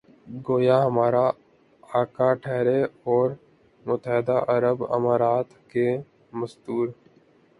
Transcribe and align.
گویا 0.47 0.77
ہمارے 0.85 1.25
آقا 1.99 2.29
ٹھہرے 2.41 2.79
اور 3.05 3.27
متحدہ 3.85 4.37
عرب 4.47 4.77
امارات 4.93 5.47
کے 5.71 5.87
مزدور۔ 6.33 6.87